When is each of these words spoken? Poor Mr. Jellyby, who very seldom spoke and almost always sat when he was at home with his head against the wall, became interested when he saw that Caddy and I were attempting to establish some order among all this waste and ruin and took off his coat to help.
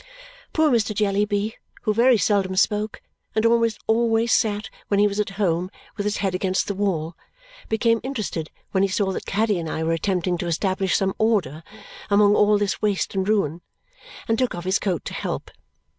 Poor 0.51 0.71
Mr. 0.71 0.95
Jellyby, 0.95 1.57
who 1.83 1.93
very 1.93 2.17
seldom 2.17 2.55
spoke 2.55 3.03
and 3.35 3.45
almost 3.45 3.77
always 3.85 4.33
sat 4.33 4.67
when 4.87 4.99
he 4.99 5.05
was 5.07 5.19
at 5.19 5.29
home 5.37 5.69
with 5.95 6.05
his 6.05 6.17
head 6.17 6.33
against 6.33 6.65
the 6.65 6.73
wall, 6.73 7.15
became 7.69 7.99
interested 8.01 8.49
when 8.71 8.81
he 8.81 8.89
saw 8.89 9.11
that 9.11 9.27
Caddy 9.27 9.59
and 9.59 9.69
I 9.69 9.83
were 9.83 9.93
attempting 9.93 10.39
to 10.39 10.47
establish 10.47 10.97
some 10.97 11.13
order 11.19 11.61
among 12.09 12.35
all 12.35 12.57
this 12.57 12.81
waste 12.81 13.13
and 13.13 13.29
ruin 13.29 13.61
and 14.27 14.39
took 14.39 14.55
off 14.55 14.63
his 14.63 14.79
coat 14.79 15.05
to 15.05 15.13
help. 15.13 15.51